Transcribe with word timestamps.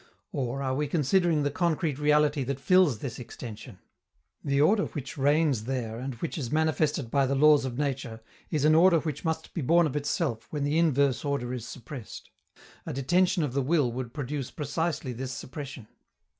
Or, 0.31 0.63
are 0.63 0.73
we 0.73 0.87
considering 0.87 1.43
the 1.43 1.51
concrete 1.51 1.99
reality 1.99 2.43
that 2.45 2.59
fills 2.59 2.97
this 2.97 3.19
extension? 3.19 3.77
The 4.43 4.59
order 4.59 4.85
which 4.85 5.15
reigns 5.15 5.65
there, 5.65 5.99
and 5.99 6.15
which 6.15 6.39
is 6.39 6.51
manifested 6.51 7.11
by 7.11 7.27
the 7.27 7.35
laws 7.35 7.65
of 7.65 7.77
nature, 7.77 8.19
is 8.49 8.65
an 8.65 8.73
order 8.73 8.97
which 8.99 9.23
must 9.23 9.53
be 9.53 9.61
born 9.61 9.85
of 9.85 9.95
itself 9.95 10.47
when 10.49 10.63
the 10.63 10.79
inverse 10.79 11.23
order 11.23 11.53
is 11.53 11.67
suppressed; 11.67 12.31
a 12.83 12.93
detension 12.93 13.43
of 13.43 13.53
the 13.53 13.61
will 13.61 13.91
would 13.91 14.11
produce 14.11 14.49
precisely 14.49 15.13
this 15.13 15.33
suppression. 15.33 15.87